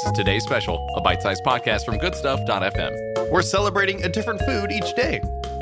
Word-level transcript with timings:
This 0.00 0.06
is 0.06 0.12
today's 0.12 0.44
special, 0.44 0.88
a 0.96 1.00
bite-sized 1.02 1.44
podcast 1.44 1.84
from 1.84 1.98
goodstuff.fm. 1.98 3.30
We're 3.30 3.42
celebrating 3.42 4.02
a 4.02 4.08
different 4.08 4.40
food 4.46 4.72
each 4.72 4.94
day. 4.94 5.20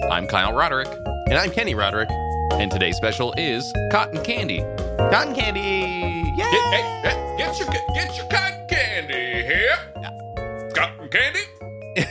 I'm 0.08 0.29
Kyle 0.29 0.53
Roderick, 0.53 0.87
And 1.26 1.34
I'm 1.34 1.50
Kenny 1.50 1.74
Roderick. 1.74 2.08
and 2.53 2.71
today's 2.71 2.96
special 2.96 3.35
is 3.37 3.64
cotton 3.90 4.22
candy. 4.22 4.61
Cotton 5.11 5.35
candy! 5.35 5.61
Yay! 5.61 6.45
Hey, 6.45 6.71
hey, 6.71 7.01
hey, 7.03 7.35
get 7.37 7.58
your 7.58 7.69
get 7.94 8.16
your 8.16 8.28
cotton 8.28 8.64
candy 8.69 9.42
here. 9.42 10.70
Cotton 10.72 11.08
candy. 11.08 11.40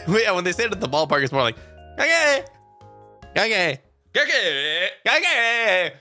yeah, 0.22 0.32
when 0.34 0.44
they 0.44 0.52
say 0.52 0.66
it 0.66 0.74
at 0.74 0.82
the 0.82 0.90
ballpark, 0.90 1.24
it's 1.24 1.32
more 1.32 1.44
like, 1.44 1.56
okay, 1.98 2.44
okay, 3.38 3.80
Okay. 4.18 4.90
okay. 5.08 5.94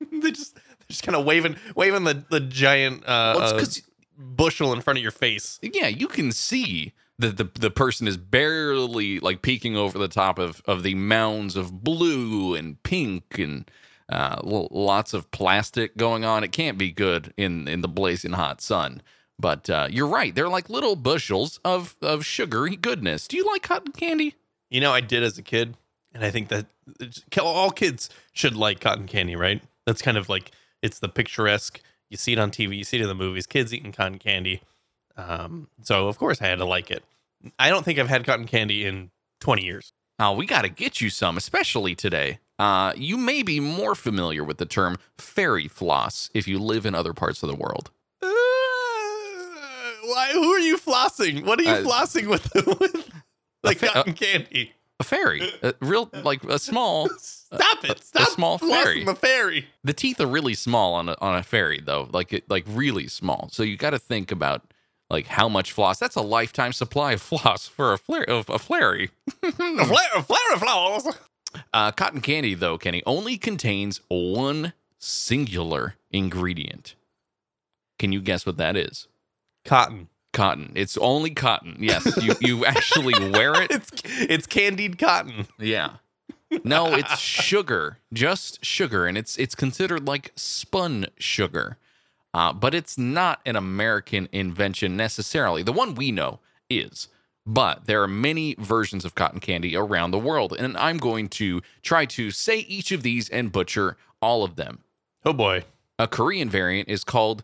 they 0.22 0.32
just 0.32 0.56
they're 0.56 0.88
just 0.88 1.04
kind 1.04 1.14
of 1.14 1.24
waving 1.24 1.54
waving 1.76 2.02
the 2.02 2.24
the 2.30 2.40
giant 2.40 3.04
uh, 3.04 3.34
Well, 3.38 3.58
it's 3.58 3.78
uh, 3.78 3.82
bushel 4.18 4.72
in 4.72 4.80
front 4.80 4.98
of 4.98 5.02
your 5.02 5.12
face. 5.12 5.58
Yeah, 5.62 5.86
you 5.88 6.08
can 6.08 6.32
see 6.32 6.92
that 7.18 7.36
the 7.36 7.48
the 7.54 7.70
person 7.70 8.06
is 8.08 8.16
barely 8.16 9.20
like 9.20 9.42
peeking 9.42 9.76
over 9.76 9.98
the 9.98 10.08
top 10.08 10.38
of 10.38 10.62
of 10.66 10.82
the 10.82 10.94
mounds 10.94 11.56
of 11.56 11.82
blue 11.84 12.54
and 12.54 12.82
pink 12.82 13.38
and 13.38 13.70
uh, 14.08 14.40
lo- 14.42 14.68
lots 14.70 15.12
of 15.14 15.30
plastic 15.30 15.96
going 15.96 16.24
on. 16.24 16.42
It 16.44 16.52
can't 16.52 16.78
be 16.78 16.90
good 16.90 17.32
in 17.36 17.68
in 17.68 17.80
the 17.80 17.88
blazing 17.88 18.32
hot 18.32 18.60
sun. 18.60 19.02
But 19.40 19.70
uh, 19.70 19.86
you're 19.90 20.08
right; 20.08 20.34
they're 20.34 20.48
like 20.48 20.68
little 20.68 20.96
bushels 20.96 21.60
of 21.64 21.96
of 22.02 22.24
sugary 22.24 22.76
goodness. 22.76 23.28
Do 23.28 23.36
you 23.36 23.46
like 23.46 23.62
cotton 23.62 23.92
candy? 23.92 24.34
You 24.70 24.80
know, 24.80 24.92
I 24.92 25.00
did 25.00 25.22
as 25.22 25.38
a 25.38 25.42
kid, 25.42 25.76
and 26.12 26.24
I 26.24 26.30
think 26.30 26.48
that 26.48 26.66
it's- 27.00 27.22
all 27.40 27.70
kids 27.70 28.10
should 28.32 28.56
like 28.56 28.80
cotton 28.80 29.06
candy, 29.06 29.36
right? 29.36 29.62
That's 29.86 30.02
kind 30.02 30.16
of 30.16 30.28
like 30.28 30.50
it's 30.82 30.98
the 30.98 31.08
picturesque. 31.08 31.80
You 32.10 32.16
see 32.16 32.32
it 32.32 32.38
on 32.38 32.50
TV, 32.50 32.76
you 32.78 32.84
see 32.84 32.98
it 32.98 33.02
in 33.02 33.08
the 33.08 33.14
movies. 33.14 33.46
Kids 33.46 33.72
eating 33.74 33.92
cotton 33.92 34.18
candy. 34.18 34.62
Um, 35.16 35.68
so 35.82 36.08
of 36.08 36.18
course 36.18 36.40
I 36.40 36.46
had 36.46 36.58
to 36.58 36.64
like 36.64 36.90
it. 36.90 37.04
I 37.58 37.68
don't 37.70 37.84
think 37.84 37.98
I've 37.98 38.08
had 38.08 38.24
cotton 38.24 38.46
candy 38.46 38.84
in 38.86 39.10
20 39.40 39.64
years. 39.64 39.92
Oh, 40.18 40.32
we 40.32 40.46
got 40.46 40.62
to 40.62 40.68
get 40.68 41.00
you 41.00 41.10
some, 41.10 41.36
especially 41.36 41.94
today. 41.94 42.38
Uh, 42.58 42.92
you 42.96 43.16
may 43.16 43.42
be 43.44 43.60
more 43.60 43.94
familiar 43.94 44.42
with 44.42 44.58
the 44.58 44.66
term 44.66 44.96
fairy 45.16 45.68
floss 45.68 46.28
if 46.34 46.48
you 46.48 46.58
live 46.58 46.84
in 46.86 46.94
other 46.94 47.12
parts 47.12 47.42
of 47.44 47.48
the 47.48 47.54
world. 47.54 47.90
Uh, 48.20 48.26
why? 50.04 50.30
Who 50.32 50.44
are 50.52 50.58
you 50.58 50.76
flossing? 50.76 51.44
What 51.44 51.60
are 51.60 51.62
you 51.62 51.70
Uh, 51.70 51.82
flossing 51.84 52.26
with? 52.28 52.52
with 52.80 53.10
like 53.62 53.78
fa- 53.78 53.88
cotton 53.88 54.14
candy? 54.14 54.72
A 55.00 55.04
fairy, 55.04 55.42
a 55.62 55.74
real 55.80 56.10
like 56.24 56.42
a 56.44 56.58
small. 56.58 57.08
Stop 57.18 57.84
it! 57.84 58.02
Stop 58.02 58.28
a 58.28 58.30
small 58.32 58.58
flossing 58.58 58.82
fairy. 58.82 59.04
the 59.04 59.14
fairy. 59.14 59.66
The 59.84 59.92
teeth 59.92 60.20
are 60.20 60.26
really 60.26 60.54
small 60.54 60.94
on 60.94 61.08
a, 61.08 61.16
on 61.20 61.36
a 61.36 61.42
fairy 61.42 61.80
though, 61.80 62.08
like 62.12 62.32
it 62.32 62.50
like 62.50 62.64
really 62.66 63.06
small. 63.06 63.48
So 63.52 63.62
you 63.62 63.76
got 63.76 63.90
to 63.90 63.98
think 63.98 64.32
about 64.32 64.72
like 65.08 65.26
how 65.28 65.48
much 65.48 65.70
floss. 65.72 65.98
That's 65.98 66.16
a 66.16 66.20
lifetime 66.20 66.72
supply 66.72 67.12
of 67.12 67.22
floss 67.22 67.66
for 67.68 67.92
a 67.92 67.98
flare 67.98 68.28
of 68.28 68.50
a 68.50 68.58
flairy. 68.58 69.10
A 69.42 69.52
flare, 69.52 70.22
flare 70.22 70.56
floss. 70.58 71.06
Uh, 71.72 71.92
cotton 71.92 72.20
candy 72.20 72.54
though, 72.54 72.76
Kenny, 72.76 73.02
only 73.06 73.38
contains 73.38 74.00
one 74.08 74.72
singular 74.98 75.94
ingredient. 76.10 76.96
Can 77.98 78.12
you 78.12 78.20
guess 78.20 78.44
what 78.44 78.56
that 78.58 78.76
is? 78.76 79.08
Cotton. 79.64 80.08
Cotton. 80.38 80.70
It's 80.76 80.96
only 80.98 81.30
cotton. 81.30 81.74
Yes, 81.80 82.06
you 82.22 82.32
you 82.40 82.64
actually 82.74 83.30
wear 83.30 83.60
it. 83.60 83.72
It's 83.72 83.90
it's 84.04 84.46
candied 84.46 84.96
cotton. 84.96 85.48
Yeah. 85.58 85.94
No, 86.62 86.94
it's 86.94 87.18
sugar, 87.18 87.98
just 88.12 88.64
sugar, 88.64 89.04
and 89.04 89.18
it's 89.18 89.36
it's 89.36 89.56
considered 89.56 90.06
like 90.06 90.30
spun 90.36 91.06
sugar, 91.18 91.76
uh, 92.32 92.52
but 92.52 92.72
it's 92.72 92.96
not 92.96 93.40
an 93.44 93.56
American 93.56 94.28
invention 94.30 94.96
necessarily. 94.96 95.64
The 95.64 95.72
one 95.72 95.96
we 95.96 96.12
know 96.12 96.38
is, 96.70 97.08
but 97.44 97.86
there 97.86 98.00
are 98.00 98.06
many 98.06 98.54
versions 98.60 99.04
of 99.04 99.16
cotton 99.16 99.40
candy 99.40 99.74
around 99.74 100.12
the 100.12 100.20
world, 100.20 100.54
and 100.56 100.76
I'm 100.76 100.98
going 100.98 101.28
to 101.30 101.62
try 101.82 102.04
to 102.06 102.30
say 102.30 102.58
each 102.60 102.92
of 102.92 103.02
these 103.02 103.28
and 103.28 103.50
butcher 103.50 103.96
all 104.22 104.44
of 104.44 104.54
them. 104.54 104.84
Oh 105.24 105.32
boy. 105.32 105.64
A 105.98 106.06
Korean 106.06 106.48
variant 106.48 106.88
is 106.88 107.02
called 107.02 107.42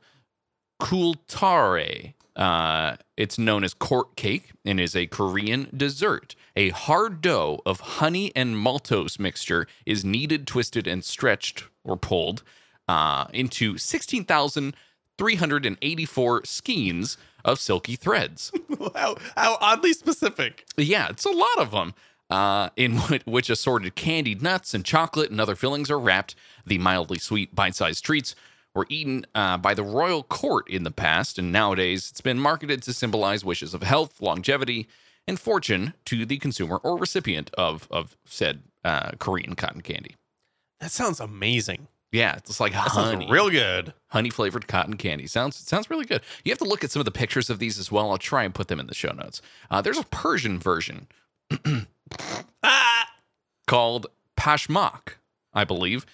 kultare. 0.80 2.14
Uh, 2.36 2.96
it's 3.16 3.38
known 3.38 3.62
as 3.62 3.74
court 3.74 4.16
cake 4.16 4.50
and 4.64 4.80
is 4.80 4.96
a 4.96 5.06
Korean 5.06 5.68
dessert. 5.76 6.34
A 6.56 6.70
hard 6.70 7.20
dough 7.20 7.60
of 7.64 7.78
honey 7.80 8.32
and 8.34 8.56
maltose 8.56 9.18
mixture 9.18 9.66
is 9.86 10.04
kneaded, 10.04 10.46
twisted, 10.46 10.86
and 10.86 11.04
stretched 11.04 11.64
or 11.84 11.96
pulled 11.96 12.42
uh, 12.88 13.26
into 13.32 13.78
16,384 13.78 16.44
skeins 16.44 17.16
of 17.44 17.60
silky 17.60 17.96
threads. 17.96 18.50
How 18.94 19.16
how 19.36 19.58
oddly 19.60 19.92
specific. 19.92 20.64
Yeah, 20.76 21.08
it's 21.10 21.26
a 21.26 21.30
lot 21.30 21.58
of 21.58 21.70
them. 21.72 21.94
Uh, 22.30 22.70
in 22.74 22.96
which, 23.00 23.22
which 23.26 23.50
assorted 23.50 23.94
candied 23.94 24.40
nuts 24.42 24.72
and 24.72 24.82
chocolate 24.84 25.30
and 25.30 25.38
other 25.40 25.54
fillings 25.54 25.90
are 25.90 25.98
wrapped. 25.98 26.34
The 26.66 26.78
mildly 26.78 27.18
sweet, 27.18 27.54
bite-sized 27.54 28.02
treats 28.02 28.34
were 28.74 28.86
eaten 28.88 29.24
uh, 29.34 29.56
by 29.58 29.74
the 29.74 29.82
royal 29.84 30.22
court 30.22 30.68
in 30.68 30.82
the 30.84 30.90
past, 30.90 31.38
and 31.38 31.52
nowadays 31.52 32.10
it's 32.10 32.20
been 32.20 32.38
marketed 32.38 32.82
to 32.82 32.92
symbolize 32.92 33.44
wishes 33.44 33.72
of 33.74 33.82
health, 33.82 34.20
longevity, 34.20 34.88
and 35.26 35.38
fortune 35.38 35.94
to 36.06 36.26
the 36.26 36.38
consumer 36.38 36.76
or 36.78 36.98
recipient 36.98 37.50
of 37.54 37.86
of 37.90 38.16
said 38.26 38.62
uh, 38.84 39.12
Korean 39.18 39.54
cotton 39.54 39.80
candy. 39.80 40.16
That 40.80 40.90
sounds 40.90 41.20
amazing. 41.20 41.88
Yeah, 42.12 42.36
it's 42.36 42.60
like 42.60 42.72
That 42.72 42.88
honey, 42.88 43.26
real 43.30 43.50
good. 43.50 43.92
honey 44.08 44.30
flavored 44.30 44.68
cotton 44.68 44.96
candy. 44.96 45.26
Sounds 45.26 45.56
sounds 45.56 45.90
really 45.90 46.04
good. 46.04 46.22
You 46.44 46.52
have 46.52 46.58
to 46.58 46.64
look 46.64 46.84
at 46.84 46.90
some 46.90 47.00
of 47.00 47.06
the 47.06 47.10
pictures 47.10 47.50
of 47.50 47.58
these 47.58 47.78
as 47.78 47.90
well. 47.90 48.10
I'll 48.10 48.18
try 48.18 48.44
and 48.44 48.54
put 48.54 48.68
them 48.68 48.78
in 48.78 48.86
the 48.86 48.94
show 48.94 49.12
notes. 49.12 49.40
Uh, 49.70 49.80
there's 49.80 49.98
a 49.98 50.04
Persian 50.04 50.58
version 50.58 51.08
Ah! 52.62 53.08
called 53.66 54.06
pashmak, 54.36 55.14
I 55.52 55.64
believe, 55.64 56.06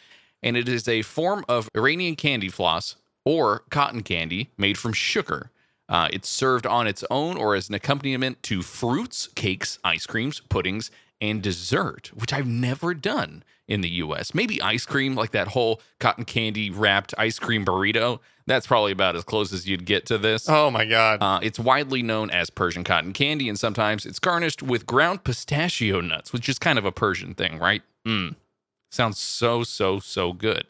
and 0.42 0.56
it 0.56 0.68
is 0.68 0.88
a 0.88 1.02
form 1.02 1.44
of 1.48 1.68
Iranian 1.76 2.16
candy 2.16 2.48
floss 2.48 2.96
or 3.24 3.64
cotton 3.70 4.02
candy 4.02 4.50
made 4.56 4.78
from 4.78 4.92
sugar. 4.92 5.50
Uh, 5.88 6.08
it's 6.12 6.28
served 6.28 6.66
on 6.66 6.86
its 6.86 7.04
own 7.10 7.36
or 7.36 7.54
as 7.54 7.68
an 7.68 7.74
accompaniment 7.74 8.42
to 8.44 8.62
fruits, 8.62 9.28
cakes, 9.34 9.78
ice 9.82 10.06
creams, 10.06 10.40
puddings, 10.40 10.90
and 11.20 11.42
dessert, 11.42 12.10
which 12.14 12.32
I've 12.32 12.46
never 12.46 12.94
done 12.94 13.42
in 13.68 13.80
the 13.82 13.88
US. 13.88 14.34
Maybe 14.34 14.60
ice 14.62 14.86
cream, 14.86 15.14
like 15.14 15.32
that 15.32 15.48
whole 15.48 15.80
cotton 15.98 16.24
candy 16.24 16.70
wrapped 16.70 17.14
ice 17.18 17.38
cream 17.38 17.64
burrito. 17.64 18.20
That's 18.46 18.66
probably 18.66 18.92
about 18.92 19.16
as 19.16 19.24
close 19.24 19.52
as 19.52 19.68
you'd 19.68 19.84
get 19.84 20.06
to 20.06 20.18
this. 20.18 20.48
Oh 20.48 20.70
my 20.70 20.84
god. 20.84 21.22
Uh, 21.22 21.38
it's 21.42 21.58
widely 21.58 22.02
known 22.02 22.30
as 22.30 22.50
Persian 22.50 22.82
cotton 22.82 23.12
candy, 23.12 23.48
and 23.48 23.58
sometimes 23.58 24.06
it's 24.06 24.18
garnished 24.18 24.62
with 24.62 24.86
ground 24.86 25.22
pistachio 25.24 26.00
nuts, 26.00 26.32
which 26.32 26.48
is 26.48 26.58
kind 26.58 26.78
of 26.78 26.84
a 26.84 26.92
Persian 26.92 27.34
thing, 27.34 27.58
right? 27.58 27.82
Mm. 28.06 28.34
Sounds 28.90 29.18
so, 29.18 29.62
so, 29.62 29.98
so 30.00 30.32
good. 30.32 30.64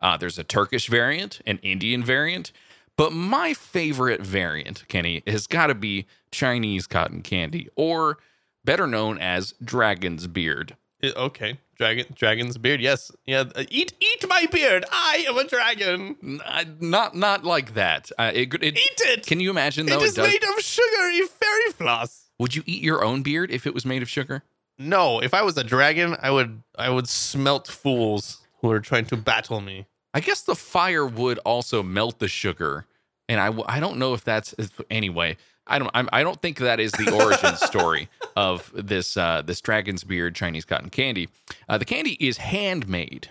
Uh, 0.00 0.16
there's 0.16 0.38
a 0.38 0.44
Turkish 0.44 0.88
variant, 0.88 1.40
an 1.46 1.58
Indian 1.62 2.02
variant, 2.04 2.52
but 2.96 3.12
my 3.12 3.54
favorite 3.54 4.20
variant, 4.20 4.86
Kenny, 4.88 5.22
has 5.26 5.46
got 5.46 5.68
to 5.68 5.74
be 5.74 6.06
Chinese 6.30 6.86
cotton 6.86 7.22
candy, 7.22 7.68
or 7.76 8.18
better 8.64 8.86
known 8.86 9.18
as 9.18 9.54
Dragon's 9.64 10.26
Beard. 10.26 10.76
Okay. 11.02 11.58
Dragon 11.76 12.06
dragon's 12.14 12.56
beard. 12.56 12.80
Yes. 12.80 13.10
Yeah. 13.26 13.44
uh, 13.54 13.64
eat 13.68 13.92
eat 14.00 14.24
my 14.28 14.46
beard. 14.50 14.84
I 14.92 15.26
am 15.28 15.36
a 15.36 15.44
dragon. 15.44 16.40
Not, 16.80 17.14
not 17.16 17.44
like 17.44 17.74
that. 17.74 18.10
Uh, 18.16 18.30
it, 18.32 18.54
it- 18.54 18.78
Eat 18.78 19.00
it. 19.00 19.26
Can 19.26 19.40
you 19.40 19.50
imagine 19.50 19.86
though? 19.86 19.96
it 19.98 20.02
is 20.02 20.14
does- 20.14 20.26
made 20.32 20.42
of 20.44 20.60
sugary 20.64 21.26
fairy 21.26 21.72
floss. 21.72 22.30
would 22.38 22.54
you 22.54 22.62
eat 22.64 22.80
your 22.82 23.04
own 23.04 23.22
beard 23.22 23.50
if 23.50 23.66
it 23.66 23.74
was 23.74 23.84
made 23.84 24.02
of 24.02 24.08
sugar? 24.08 24.44
No, 24.78 25.20
if 25.20 25.34
I 25.34 25.42
was 25.42 25.56
a 25.56 25.64
dragon, 25.64 26.16
I 26.20 26.30
would 26.30 26.62
I 26.76 26.90
would 26.90 27.08
smelt 27.08 27.68
fools 27.68 28.40
who 28.60 28.70
are 28.70 28.80
trying 28.80 29.06
to 29.06 29.16
battle 29.16 29.60
me. 29.60 29.86
I 30.12 30.20
guess 30.20 30.42
the 30.42 30.54
fire 30.54 31.06
would 31.06 31.38
also 31.38 31.82
melt 31.82 32.18
the 32.18 32.28
sugar, 32.28 32.86
and 33.28 33.40
I 33.40 33.52
I 33.66 33.80
don't 33.80 33.98
know 33.98 34.14
if 34.14 34.24
that's 34.24 34.54
anyway. 34.90 35.36
I 35.66 35.78
don't 35.78 35.90
I'm, 35.94 36.08
I 36.12 36.22
don't 36.22 36.40
think 36.42 36.58
that 36.58 36.80
is 36.80 36.92
the 36.92 37.10
origin 37.10 37.56
story 37.68 38.08
of 38.36 38.70
this 38.74 39.16
uh, 39.16 39.42
this 39.42 39.60
dragon's 39.60 40.04
beard 40.04 40.34
Chinese 40.34 40.64
cotton 40.64 40.90
candy. 40.90 41.28
Uh, 41.68 41.78
the 41.78 41.84
candy 41.84 42.16
is 42.20 42.38
handmade 42.38 43.30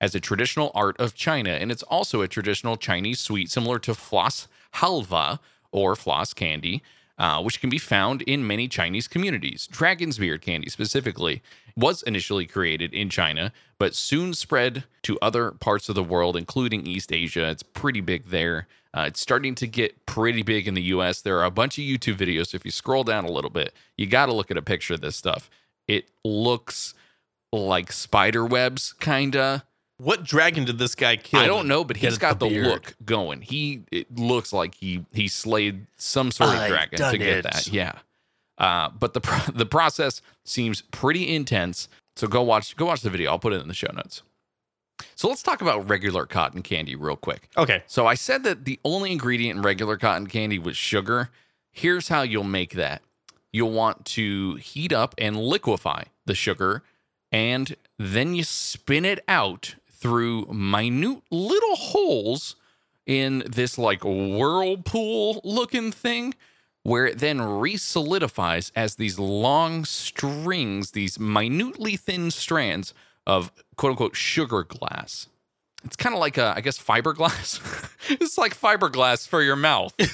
as 0.00 0.14
a 0.14 0.20
traditional 0.20 0.70
art 0.74 0.98
of 1.00 1.14
China, 1.14 1.50
and 1.50 1.72
it's 1.72 1.82
also 1.84 2.20
a 2.22 2.28
traditional 2.28 2.76
Chinese 2.76 3.18
sweet 3.18 3.50
similar 3.50 3.78
to 3.80 3.94
floss 3.94 4.46
halva 4.76 5.40
or 5.72 5.96
floss 5.96 6.32
candy, 6.32 6.82
uh, 7.18 7.42
which 7.42 7.60
can 7.60 7.68
be 7.70 7.78
found 7.78 8.22
in 8.22 8.46
many 8.46 8.68
Chinese 8.68 9.08
communities. 9.08 9.66
Dragon's 9.66 10.18
beard 10.18 10.40
candy 10.42 10.70
specifically 10.70 11.42
was 11.76 12.02
initially 12.02 12.46
created 12.46 12.92
in 12.92 13.08
China, 13.10 13.52
but 13.78 13.94
soon 13.94 14.34
spread 14.34 14.84
to 15.02 15.18
other 15.20 15.52
parts 15.52 15.88
of 15.88 15.94
the 15.94 16.02
world, 16.02 16.36
including 16.36 16.86
East 16.86 17.12
Asia. 17.12 17.48
It's 17.48 17.62
pretty 17.62 18.00
big 18.00 18.28
there. 18.28 18.66
Uh, 18.94 19.04
it's 19.08 19.20
starting 19.20 19.54
to 19.54 19.66
get 19.66 20.06
pretty 20.06 20.42
big 20.42 20.66
in 20.66 20.74
the 20.74 20.82
US. 20.82 21.20
There 21.20 21.38
are 21.38 21.44
a 21.44 21.50
bunch 21.50 21.78
of 21.78 21.84
YouTube 21.84 22.16
videos. 22.16 22.54
If 22.54 22.64
you 22.64 22.70
scroll 22.70 23.04
down 23.04 23.24
a 23.24 23.30
little 23.30 23.50
bit, 23.50 23.72
you 23.96 24.06
got 24.06 24.26
to 24.26 24.32
look 24.32 24.50
at 24.50 24.56
a 24.56 24.62
picture 24.62 24.94
of 24.94 25.00
this 25.00 25.16
stuff. 25.16 25.50
It 25.86 26.10
looks 26.24 26.94
like 27.52 27.92
spider 27.92 28.44
webs, 28.44 28.92
kinda. 28.92 29.64
What 29.98 30.22
dragon 30.22 30.64
did 30.64 30.78
this 30.78 30.94
guy 30.94 31.16
kill? 31.16 31.40
I 31.40 31.46
don't 31.46 31.66
know, 31.66 31.82
but 31.84 31.96
he's 31.96 32.18
got 32.18 32.38
the 32.38 32.48
beard? 32.48 32.66
look 32.66 32.94
going. 33.04 33.42
He 33.42 33.82
it 33.90 34.16
looks 34.16 34.52
like 34.52 34.74
he 34.76 35.04
he 35.12 35.26
slayed 35.28 35.86
some 35.96 36.30
sort 36.30 36.50
of 36.50 36.60
I've 36.60 36.68
dragon 36.70 36.98
done 36.98 37.12
to 37.12 37.18
get 37.18 37.38
it. 37.38 37.42
that. 37.44 37.66
Yeah. 37.66 37.92
Uh, 38.56 38.90
but 38.90 39.12
the 39.12 39.20
pro- 39.20 39.52
the 39.52 39.66
process 39.66 40.22
seems 40.44 40.82
pretty 40.82 41.34
intense. 41.34 41.88
So 42.16 42.28
go 42.28 42.42
watch 42.42 42.76
go 42.76 42.86
watch 42.86 43.00
the 43.02 43.10
video. 43.10 43.30
I'll 43.30 43.38
put 43.38 43.52
it 43.52 43.60
in 43.60 43.68
the 43.68 43.74
show 43.74 43.90
notes. 43.92 44.22
So 45.14 45.28
let's 45.28 45.42
talk 45.42 45.60
about 45.62 45.88
regular 45.88 46.26
cotton 46.26 46.62
candy 46.62 46.96
real 46.96 47.16
quick. 47.16 47.48
Okay. 47.56 47.82
So 47.86 48.06
I 48.06 48.14
said 48.14 48.44
that 48.44 48.64
the 48.64 48.78
only 48.84 49.12
ingredient 49.12 49.58
in 49.58 49.62
regular 49.62 49.96
cotton 49.96 50.26
candy 50.26 50.58
was 50.58 50.76
sugar. 50.76 51.30
Here's 51.70 52.08
how 52.08 52.22
you'll 52.22 52.44
make 52.44 52.74
that. 52.74 53.02
You'll 53.52 53.70
want 53.70 54.04
to 54.06 54.56
heat 54.56 54.92
up 54.92 55.14
and 55.18 55.36
liquefy 55.36 56.04
the 56.26 56.34
sugar, 56.34 56.82
and 57.32 57.76
then 57.98 58.34
you 58.34 58.44
spin 58.44 59.04
it 59.04 59.20
out 59.28 59.76
through 60.00 60.46
minute 60.46 61.22
little 61.30 61.76
holes 61.76 62.56
in 63.06 63.42
this 63.46 63.78
like 63.78 64.04
whirlpool 64.04 65.40
looking 65.44 65.90
thing 65.92 66.34
where 66.82 67.06
it 67.06 67.18
then 67.18 67.38
resolidifies 67.38 68.70
as 68.76 68.96
these 68.96 69.18
long 69.18 69.84
strings, 69.84 70.92
these 70.92 71.18
minutely 71.18 71.96
thin 71.96 72.30
strands 72.30 72.94
of 73.26 73.52
quote 73.76 73.90
unquote 73.90 74.16
sugar 74.16 74.64
glass. 74.64 75.28
It's 75.84 75.96
kind 75.96 76.14
of 76.14 76.20
like 76.20 76.38
a, 76.38 76.54
I 76.56 76.60
guess, 76.60 76.78
fiberglass. 76.78 77.60
it's 78.08 78.38
like 78.38 78.58
fiberglass 78.58 79.28
for 79.28 79.42
your 79.42 79.56
mouth. 79.56 79.94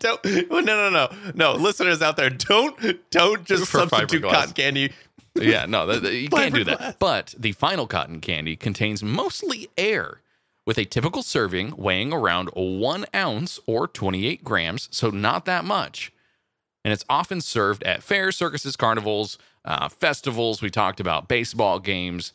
don't 0.00 0.24
no 0.24 0.60
no 0.60 0.90
no 0.90 1.08
no 1.34 1.52
listeners 1.54 2.02
out 2.02 2.16
there 2.16 2.28
don't 2.28 2.76
don't 3.10 3.44
just 3.44 3.66
For 3.66 3.78
substitute 3.80 4.22
fiberglass. 4.22 4.32
cotton 4.32 4.52
candy 4.54 4.92
yeah, 5.42 5.66
no, 5.66 5.86
th- 5.86 6.02
th- 6.02 6.22
you 6.22 6.28
can't 6.28 6.54
do 6.54 6.64
that. 6.64 6.98
But 6.98 7.34
the 7.38 7.52
final 7.52 7.86
cotton 7.86 8.20
candy 8.20 8.56
contains 8.56 9.02
mostly 9.02 9.68
air, 9.76 10.20
with 10.66 10.78
a 10.78 10.84
typical 10.84 11.22
serving 11.22 11.76
weighing 11.76 12.12
around 12.12 12.50
one 12.54 13.06
ounce 13.14 13.60
or 13.66 13.86
28 13.86 14.42
grams, 14.44 14.88
so 14.90 15.10
not 15.10 15.44
that 15.44 15.64
much. 15.64 16.12
And 16.84 16.92
it's 16.92 17.04
often 17.08 17.40
served 17.40 17.82
at 17.84 18.02
fairs, 18.02 18.36
circuses, 18.36 18.76
carnivals, 18.76 19.38
uh, 19.64 19.88
festivals. 19.88 20.60
We 20.62 20.70
talked 20.70 21.00
about 21.00 21.28
baseball 21.28 21.78
games, 21.78 22.32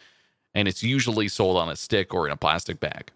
and 0.54 0.68
it's 0.68 0.84
usually 0.84 1.28
sold 1.28 1.58
on 1.58 1.70
a 1.70 1.76
stick 1.76 2.14
or 2.14 2.26
in 2.26 2.32
a 2.32 2.38
plastic 2.38 2.80
bag. 2.80 3.12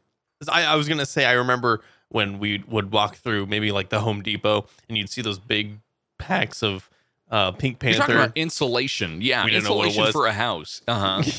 I, 0.50 0.64
I 0.66 0.76
was 0.76 0.88
gonna 0.88 1.06
say 1.06 1.26
I 1.26 1.34
remember 1.34 1.82
when 2.10 2.40
we 2.40 2.64
would 2.68 2.92
walk 2.92 3.16
through 3.16 3.48
maybe 3.48 3.72
like 3.72 3.90
the 3.90 4.02
Home 4.02 4.22
Depot 4.22 4.68
and 4.88 4.98
you'd 4.98 5.10
see 5.10 5.22
those 5.22 5.40
big 5.40 5.80
packs 6.20 6.62
of 6.62 6.90
uh, 7.30 7.52
Pink 7.52 7.80
Panther. 7.80 7.96
You're 7.98 8.00
talking 8.02 8.16
about 8.16 8.38
insulation. 8.38 9.22
Yeah, 9.22 9.44
We 9.46 9.52
didn't 9.52 9.66
know 9.66 9.76
what 9.76 9.86
it 9.86 9.90
insulation 9.90 10.14
for 10.14 10.28
a 10.28 10.34
house. 10.34 10.82
Uh 10.88 11.22
huh. 11.22 11.32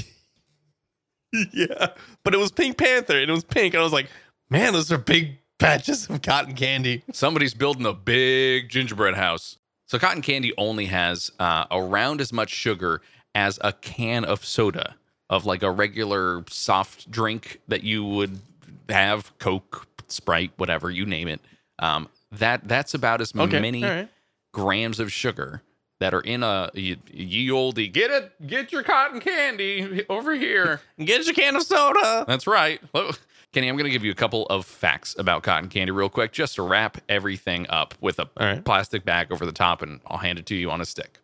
yeah, 1.53 1.88
but 2.23 2.35
it 2.35 2.38
was 2.38 2.50
Pink 2.50 2.79
Panther 2.79 3.19
and 3.21 3.31
it 3.31 3.35
was 3.35 3.44
pink, 3.44 3.75
and 3.75 3.81
I 3.81 3.85
was 3.85 3.93
like, 3.93 4.09
man, 4.50 4.73
those 4.73 4.91
are 4.93 4.99
big 4.99 5.38
patches 5.59 6.09
of 6.09 6.23
cotton 6.23 6.55
candy. 6.55 7.03
Somebody's 7.12 7.55
building 7.55 7.87
a 7.87 7.93
big 7.93 8.69
gingerbread 8.69 9.15
house. 9.15 9.59
So 9.87 9.99
cotton 9.99 10.23
candy 10.23 10.53
only 10.59 10.87
has 10.87 11.31
uh, 11.38 11.65
around 11.71 12.21
as 12.21 12.32
much 12.32 12.50
sugar 12.50 13.00
as 13.35 13.59
a 13.62 13.73
can 13.73 14.25
of 14.25 14.44
soda 14.44 14.97
of 15.29 15.44
like 15.44 15.62
a 15.62 15.71
regular 15.71 16.44
soft 16.49 17.11
drink 17.11 17.61
that 17.69 17.82
you 17.82 18.05
would 18.05 18.41
have, 18.89 19.37
Coke, 19.39 19.87
Sprite, 20.09 20.53
whatever 20.56 20.91
you 20.91 21.05
name 21.06 21.29
it. 21.29 21.41
Um, 21.79 22.09
that 22.32 22.67
that's 22.67 22.94
about 22.94 23.21
as 23.21 23.35
Okay, 23.35 23.61
many 23.61 23.82
right. 23.82 24.09
grams 24.53 24.99
of 25.00 25.12
sugar 25.12 25.62
that 26.00 26.14
are 26.14 26.20
in 26.20 26.43
a 26.43 26.70
ye, 26.75 26.96
ye 27.10 27.50
olde 27.50 27.93
get 27.93 28.10
it 28.10 28.46
get 28.46 28.72
your 28.72 28.82
cotton 28.82 29.20
candy 29.20 30.04
over 30.08 30.34
here. 30.34 30.81
Get 30.98 31.25
your 31.25 31.34
can 31.34 31.56
of 31.56 31.62
soda. 31.62 32.25
That's 32.26 32.46
right. 32.46 32.81
Oh, 32.94 33.12
Kenny, 33.52 33.69
I'm 33.69 33.76
going 33.76 33.84
to 33.84 33.90
give 33.90 34.04
you 34.04 34.10
a 34.10 34.16
couple 34.16 34.46
of 34.48 34.66
facts 34.66 35.16
about 35.19 35.43
cotton 35.43 35.70
candy 35.70 35.90
real 35.90 36.10
quick, 36.10 36.32
just 36.32 36.56
to 36.56 36.62
wrap 36.62 36.98
everything 37.08 37.66
up 37.70 37.94
with 38.00 38.19
a 38.19 38.28
right. 38.38 38.62
plastic 38.62 39.04
bag 39.04 39.32
over 39.32 39.46
the 39.46 39.52
top, 39.52 39.81
and 39.81 40.00
I'll 40.06 40.19
hand 40.19 40.38
it 40.38 40.46
to 40.46 40.54
you 40.54 40.70
on 40.70 40.82
a 40.82 40.84
stick. 40.84 41.20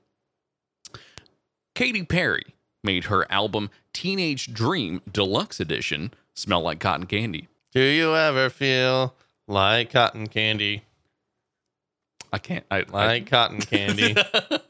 Katy 1.74 2.04
Perry 2.04 2.54
made 2.82 3.04
her 3.04 3.30
album 3.30 3.70
Teenage 3.92 4.52
Dream 4.52 5.02
Deluxe 5.10 5.60
Edition 5.60 6.14
smell 6.34 6.62
like 6.62 6.80
cotton 6.80 7.06
candy. 7.06 7.48
Do 7.72 7.80
you 7.82 8.16
ever 8.16 8.48
feel 8.48 9.14
like 9.46 9.90
cotton 9.90 10.26
candy? 10.26 10.84
I 12.32 12.38
can't. 12.38 12.64
I, 12.70 12.84
Like 12.90 13.26
cotton 13.26 13.60
candy, 13.60 14.14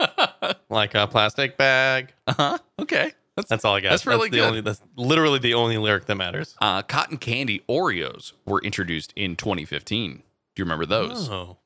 like 0.69 0.95
a 0.95 1.07
plastic 1.07 1.57
bag. 1.57 2.13
uh 2.27 2.33
huh. 2.37 2.59
Okay. 2.81 3.13
That's, 3.37 3.49
That's 3.49 3.65
all 3.65 3.75
I 3.77 3.81
got. 3.81 3.91
That's 3.91 4.05
really 4.05 4.29
the 4.29 4.37
good. 4.39 4.45
Only, 4.47 4.61
that's 4.61 4.83
literally 4.95 5.39
the 5.39 5.55
only 5.55 5.79
lyric 5.79 6.05
that 6.07 6.17
matters. 6.17 6.55
uh, 6.61 6.83
cotton 6.83 7.17
candy 7.17 7.63
Oreos 7.69 8.33
were 8.45 8.61
introduced 8.61 9.13
in 9.17 9.37
2015. 9.37 10.17
Do 10.17 10.21
you 10.57 10.65
remember 10.65 10.85
those? 10.85 11.31
Oh, 11.31 11.57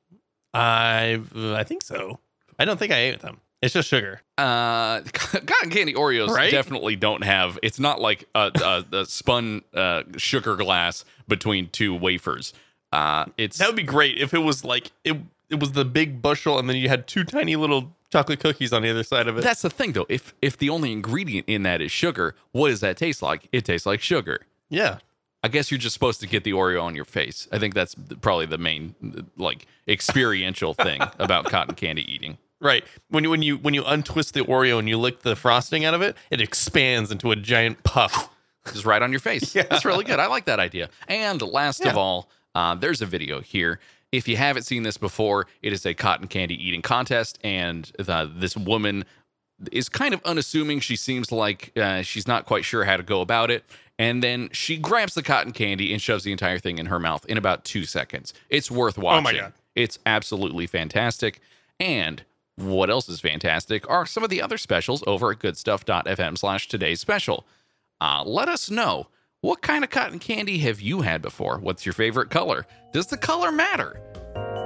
I 0.54 1.20
I 1.34 1.64
think 1.64 1.82
so. 1.82 2.20
I 2.58 2.64
don't 2.64 2.78
think 2.78 2.93
I 2.93 2.98
ate 2.98 3.20
them. 3.20 3.40
It's 3.62 3.72
just 3.75 3.88
sugar. 3.88 4.20
Uh, 4.38 5.00
cotton 5.12 5.70
candy 5.70 5.94
Oreos 5.94 6.28
Right? 6.28 6.50
definitely 6.52 6.94
don't 6.94 7.25
have. 7.25 7.58
It's 7.62 7.81
not 7.81 8.00
like 8.00 8.28
a, 8.34 8.52
a, 8.93 8.98
a 8.98 9.06
spun 9.06 9.62
uh, 9.75 10.02
sugar 10.19 10.54
glass 10.56 11.04
between 11.26 11.69
two 11.70 11.94
wafers. 11.94 12.52
Uh, 12.93 13.25
it's 13.37 13.58
That 13.58 13.66
would 13.66 13.76
be 13.76 13.82
great 13.82 14.19
if 14.19 14.34
it 14.34 14.38
was 14.38 14.64
like 14.64 14.93
it. 15.04 15.16
It 15.50 15.60
was 15.60 15.72
the 15.72 15.84
big 15.84 16.20
bushel, 16.22 16.58
and 16.58 16.69
then 16.69 16.76
you 16.76 16.88
had 16.88 17.06
two 17.06 17.22
tiny 17.25 17.54
little 17.56 17.94
chocolate 18.12 18.40
cookies 18.40 18.72
on 18.72 18.82
the 18.82 18.90
other 18.90 19.02
side 19.04 19.28
of 19.28 19.37
it. 19.38 19.43
that's 19.44 19.62
the 19.62 19.70
thing 19.70 19.93
though. 19.93 20.06
If 20.08 20.34
if 20.43 20.56
the 20.58 20.70
only 20.70 20.93
ingredient 20.93 21.48
in 21.48 21.62
that 21.64 21.81
is 21.81 21.93
sugar, 21.93 22.34
what 22.52 22.69
does 22.69 22.81
that 22.81 22.96
taste 22.96 23.22
like? 23.22 23.48
It 23.52 23.64
tastes 23.64 23.87
like 23.87 24.00
sugar. 24.00 24.40
yeah. 24.69 24.98
I 25.43 25.48
guess 25.48 25.70
you're 25.70 25.78
just 25.78 25.93
supposed 25.94 26.19
to 26.22 26.26
get 26.26 26.43
the 26.43 26.52
Oreo 26.52 26.82
on 26.82 26.96
your 26.96 27.04
face. 27.04 27.46
I 27.52 27.58
think 27.60 27.75
that's 27.75 27.94
probably 28.20 28.46
the 28.46 28.58
main 28.58 28.96
like 29.37 29.66
experiential 29.87 30.75
thing 30.75 31.00
about 31.20 31.44
cotton 31.44 31.76
candy 31.76 32.10
eating. 32.12 32.38
Right. 32.60 32.84
When 33.10 33.22
you 33.22 33.31
when 33.31 33.43
you 33.43 33.56
when 33.58 33.72
you 33.75 33.84
untwist 33.84 34.34
the 34.34 34.40
Oreo 34.40 34.78
and 34.81 34.88
you 34.88 34.98
lick 34.98 35.20
the 35.22 35.37
frosting 35.37 35.84
out 35.84 35.94
of 35.94 36.02
it, 36.02 36.16
it 36.31 36.40
expands 36.40 37.12
into 37.12 37.31
a 37.31 37.37
giant 37.37 37.84
puff. 37.84 38.28
just 38.72 38.84
right 38.84 39.00
on 39.02 39.12
your 39.12 39.20
face. 39.20 39.54
Yeah. 39.54 39.64
That's 39.70 39.84
really 39.84 40.04
good. 40.04 40.19
I 40.19 40.26
like 40.26 40.46
that 40.46 40.58
idea. 40.58 40.88
And 41.06 41.40
last 41.43 41.84
of 41.84 41.96
all, 41.96 42.28
uh, 42.56 42.75
there's 42.75 43.03
a 43.03 43.06
video 43.06 43.41
here. 43.41 43.79
If 44.12 44.26
you 44.26 44.38
haven't 44.38 44.62
seen 44.62 44.82
this 44.82 44.97
before, 44.97 45.47
it 45.61 45.75
is 45.75 45.85
a 45.85 45.93
cotton 45.93 46.26
candy 46.26 46.55
eating 46.67 46.81
contest, 46.81 47.38
and 47.44 47.93
the, 47.99 48.32
this 48.35 48.56
woman 48.56 49.05
is 49.73 49.91
kind 49.91 50.14
of 50.14 50.23
unassuming. 50.25 50.81
She 50.81 50.97
seems 50.97 51.31
like 51.31 51.76
uh, 51.76 52.00
she's 52.00 52.26
not 52.26 52.47
quite 52.47 52.64
sure 52.64 52.85
how 52.85 52.97
to 52.97 53.03
go 53.03 53.20
about 53.20 53.50
it. 53.50 53.64
And 53.99 54.23
then 54.23 54.49
she 54.53 54.79
grabs 54.79 55.14
the 55.14 55.23
cotton 55.23 55.53
candy 55.53 55.93
and 55.93 56.00
shoves 56.00 56.25
the 56.25 56.32
entire 56.32 56.58
thing 56.58 56.79
in 56.79 56.87
her 56.87 56.99
mouth 56.99 57.26
in 57.26 57.37
about 57.37 57.64
two 57.64 57.85
seconds. 57.85 58.32
It's 58.48 58.70
worth 58.70 58.96
watching. 58.96 59.22
my 59.22 59.32
God. 59.34 59.53
It's 59.75 59.98
absolutely 60.06 60.67
fantastic. 60.67 61.41
And 61.79 62.22
what 62.56 62.89
else 62.89 63.06
is 63.08 63.20
fantastic 63.20 63.89
are 63.91 64.06
some 64.06 64.25
of 64.25 64.31
the 64.31 64.41
other 64.41 64.56
specials 64.56 65.05
over 65.06 65.31
at 65.31 65.41
goodstuff.fm 65.41 66.39
slash 66.39 66.69
today's 66.69 67.01
special. 67.01 67.46
Uh, 68.01 68.22
let 68.25 68.48
us 68.48 68.70
know 68.70 69.08
what 69.43 69.62
kind 69.62 69.84
of 69.84 69.90
cotton 69.90 70.19
candy 70.19 70.58
have 70.58 70.81
you 70.81 71.02
had 71.02 71.22
before? 71.22 71.58
What's 71.58 71.84
your 71.84 71.93
favorite 71.93 72.31
color? 72.31 72.66
Does 72.93 73.06
the 73.06 73.16
color 73.16 73.52
matter? 73.52 74.00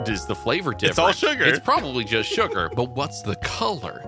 Does 0.04 0.26
the 0.26 0.34
flavor 0.34 0.72
differ? 0.72 0.90
It's 0.90 0.98
all 0.98 1.12
sugar. 1.12 1.44
It's 1.44 1.58
probably 1.58 2.04
just 2.04 2.30
sugar, 2.30 2.70
but 2.74 2.90
what's 2.90 3.22
the 3.22 3.36
color? 3.36 4.00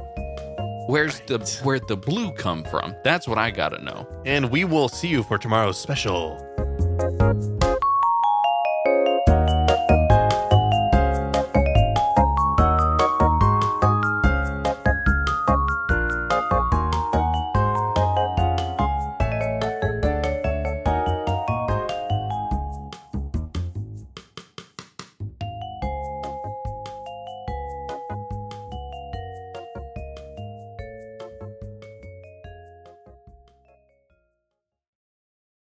Where's 0.88 1.20
the 1.20 1.38
where'd 1.62 1.86
the 1.88 1.96
blue 1.96 2.32
come 2.32 2.64
from? 2.64 2.94
That's 3.04 3.28
what 3.28 3.38
I 3.38 3.50
gotta 3.50 3.82
know. 3.82 4.08
And 4.24 4.50
we 4.50 4.64
will 4.64 4.88
see 4.88 5.08
you 5.08 5.22
for 5.22 5.38
tomorrow's 5.38 5.80
special. 5.80 6.38